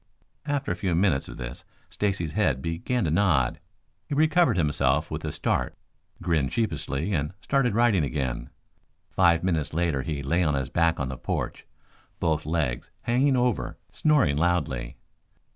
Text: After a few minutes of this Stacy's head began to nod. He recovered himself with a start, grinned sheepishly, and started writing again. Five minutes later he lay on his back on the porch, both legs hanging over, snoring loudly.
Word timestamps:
After 0.47 0.71
a 0.71 0.75
few 0.75 0.95
minutes 0.95 1.29
of 1.29 1.37
this 1.37 1.63
Stacy's 1.91 2.31
head 2.31 2.59
began 2.59 3.03
to 3.03 3.11
nod. 3.11 3.59
He 4.07 4.15
recovered 4.15 4.57
himself 4.57 5.11
with 5.11 5.23
a 5.23 5.31
start, 5.31 5.77
grinned 6.23 6.51
sheepishly, 6.51 7.13
and 7.13 7.35
started 7.39 7.75
writing 7.75 8.03
again. 8.03 8.49
Five 9.11 9.43
minutes 9.43 9.75
later 9.75 10.01
he 10.01 10.23
lay 10.23 10.41
on 10.43 10.55
his 10.55 10.69
back 10.71 10.99
on 10.99 11.09
the 11.09 11.17
porch, 11.17 11.67
both 12.19 12.47
legs 12.47 12.89
hanging 13.03 13.35
over, 13.35 13.77
snoring 13.91 14.37
loudly. 14.37 14.97